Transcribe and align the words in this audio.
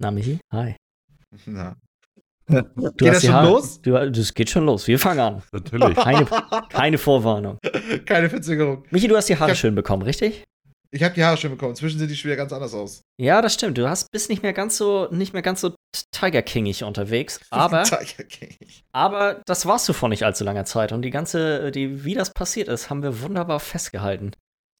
Na, 0.00 0.10
Michi, 0.10 0.38
hi. 0.52 0.76
Na. 1.46 1.76
Du 2.48 2.62
Geht 2.64 2.74
hast 2.82 3.00
das 3.00 3.20
die 3.20 3.26
schon 3.26 3.34
Haare- 3.36 3.48
los? 3.50 3.80
Du, 3.82 4.10
das 4.10 4.34
geht 4.34 4.50
schon 4.50 4.64
los. 4.66 4.88
Wir 4.88 4.98
fangen 4.98 5.20
an. 5.20 5.42
Natürlich. 5.52 5.94
Keine, 5.96 6.26
keine 6.68 6.98
Vorwarnung. 6.98 7.58
Keine 8.06 8.28
Verzögerung. 8.28 8.84
Michi, 8.90 9.06
du 9.06 9.16
hast 9.16 9.28
die 9.28 9.36
Haare 9.38 9.50
hab- 9.52 9.56
schön 9.58 9.74
bekommen, 9.76 10.02
richtig? 10.02 10.42
Ich 10.90 11.04
habe 11.04 11.14
die 11.14 11.22
Haare 11.22 11.36
schön 11.36 11.52
bekommen. 11.52 11.70
Inzwischen 11.72 12.00
sehen 12.00 12.08
die 12.08 12.16
schon 12.16 12.28
wieder 12.30 12.36
ganz 12.36 12.52
anders 12.52 12.74
aus. 12.74 13.02
Ja, 13.20 13.40
das 13.42 13.54
stimmt. 13.54 13.78
Du 13.78 13.88
hast, 13.88 14.10
bist 14.10 14.28
nicht 14.28 14.42
mehr 14.42 14.52
ganz 14.52 14.76
so, 14.76 15.06
nicht 15.12 15.32
mehr 15.32 15.42
ganz 15.42 15.60
so 15.60 15.74
Tiger 16.10 16.42
Kingig 16.42 16.82
unterwegs. 16.82 17.38
Aber, 17.50 17.84
Tiger 17.84 18.24
King. 18.24 18.56
aber 18.92 19.40
das 19.46 19.66
warst 19.66 19.88
du 19.88 19.92
vor 19.92 20.08
nicht 20.08 20.24
allzu 20.24 20.42
langer 20.42 20.64
Zeit. 20.64 20.90
Und 20.90 21.02
die 21.02 21.10
ganze, 21.10 21.70
die, 21.70 22.04
wie 22.04 22.14
das 22.14 22.32
passiert 22.32 22.66
ist, 22.66 22.90
haben 22.90 23.04
wir 23.04 23.20
wunderbar 23.20 23.60
festgehalten. 23.60 24.32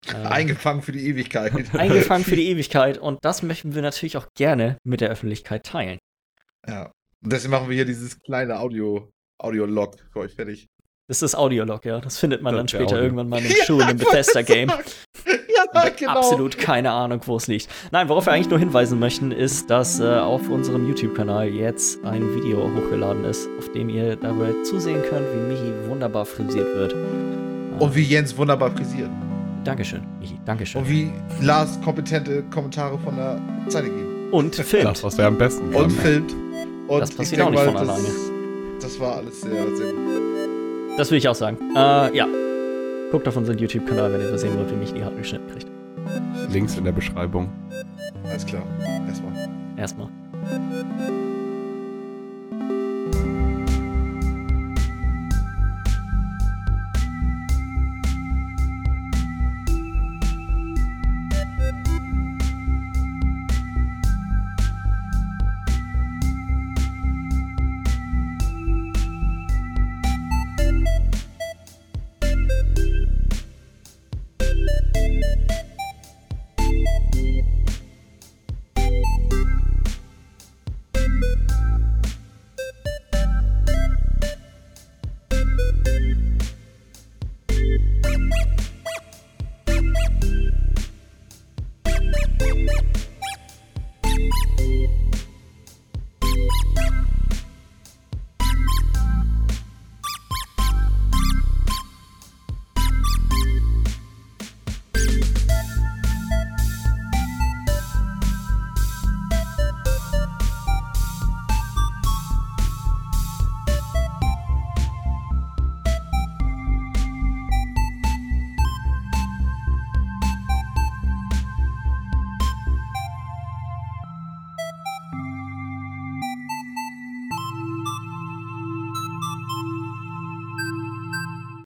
Äh, 0.09 0.27
Eingefangen 0.27 0.82
für 0.82 0.93
die 0.93 1.07
Ewigkeit. 1.07 1.53
eingefangen 1.75 2.25
für 2.25 2.37
die 2.37 2.49
Ewigkeit. 2.49 2.99
Und 2.99 3.19
das 3.25 3.43
möchten 3.43 3.75
wir 3.75 3.82
natürlich 3.82 4.17
auch 4.17 4.29
gerne 4.37 4.79
mit 4.85 5.00
der 5.00 5.11
Öffentlichkeit 5.11 5.64
teilen. 5.64 5.99
Ja. 6.67 6.90
Und 7.23 7.32
deswegen 7.32 7.50
machen 7.50 7.68
wir 7.68 7.76
hier 7.76 7.85
dieses 7.85 8.18
kleine 8.21 8.59
Audio, 8.59 9.11
Audio-Log 9.39 9.96
für 10.13 10.21
euch 10.21 10.35
fertig. 10.35 10.68
Das 11.09 11.23
ist 11.23 11.35
Audiolog, 11.35 11.85
ja. 11.85 12.00
Das 12.00 12.18
findet 12.18 12.40
man 12.40 12.54
Das 12.54 12.61
dann 12.61 12.68
später 12.68 12.95
Audio. 12.95 13.03
irgendwann 13.03 13.29
mal 13.29 13.45
im 13.45 13.50
Schulen 13.64 13.89
im 13.90 13.96
Bethesda-Game. 13.99 14.71
ja, 15.26 15.89
genau. 15.90 16.12
Absolut 16.12 16.57
keine 16.57 16.93
Ahnung, 16.93 17.21
wo 17.26 17.37
es 17.37 17.46
liegt. 17.46 17.68
Nein, 17.90 18.09
worauf 18.09 18.26
wir 18.26 18.32
eigentlich 18.32 18.48
nur 18.48 18.61
hinweisen 18.61 18.98
möchten, 18.98 19.32
ist, 19.32 19.68
dass 19.68 20.01
äh, 20.01 20.04
auf 20.04 20.48
unserem 20.48 20.87
YouTube-Kanal 20.89 21.48
jetzt 21.48 22.03
ein 22.04 22.35
Video 22.35 22.71
hochgeladen 22.75 23.25
ist, 23.25 23.48
auf 23.59 23.71
dem 23.73 23.89
ihr 23.89 24.17
dabei 24.17 24.54
zusehen 24.62 25.03
könnt, 25.03 25.26
wie 25.35 25.53
Michi 25.53 25.89
wunderbar 25.89 26.25
frisiert 26.25 26.75
wird. 26.75 26.95
Und 26.95 27.95
wie 27.95 28.03
Jens 28.03 28.37
wunderbar 28.37 28.71
frisiert. 28.71 29.11
Dankeschön, 29.64 30.00
Michi, 30.19 30.39
Dankeschön. 30.45 30.82
Und 30.82 30.89
wie 30.89 31.11
Lars 31.41 31.79
kompetente 31.82 32.42
Kommentare 32.45 32.98
von 32.98 33.17
der 33.17 33.41
Seite 33.69 33.89
gibt. 33.89 34.33
Und 34.33 34.55
filmt. 34.55 34.87
Das, 34.87 35.05
was 35.05 35.19
er 35.19 35.27
am 35.27 35.37
besten 35.39 35.70
kann. 35.70 35.84
Und 35.84 35.91
filmt. 35.91 36.34
Und 36.89 37.01
Das 37.01 37.11
passiert 37.11 37.42
auch 37.42 37.51
nicht 37.51 37.59
mal, 37.59 37.67
von 37.67 37.75
das, 37.75 37.89
alleine. 37.89 38.09
Das 38.81 39.01
war 39.01 39.17
alles 39.17 39.41
sehr, 39.41 39.77
sehr 39.77 39.93
gut. 39.93 40.99
Das 40.99 41.11
will 41.11 41.19
ich 41.19 41.29
auch 41.29 41.34
sagen. 41.34 41.59
Äh, 41.77 42.17
ja. 42.17 42.27
Guckt 43.11 43.27
auf 43.29 43.37
unseren 43.37 43.59
YouTube-Kanal, 43.59 44.12
wenn 44.12 44.21
ihr 44.21 44.39
sehen 44.39 44.57
wollt, 44.57 44.71
wie 44.71 44.77
Michi 44.77 44.95
die 44.95 45.05
Haare 45.05 45.17
geschnitten 45.17 45.51
kriegt. 45.51 45.67
Links 46.53 46.77
in 46.77 46.84
der 46.84 46.93
Beschreibung. 46.93 47.49
Alles 48.25 48.47
klar. 48.47 48.62
Erstmal. 49.06 49.51
Erstmal. 49.77 50.09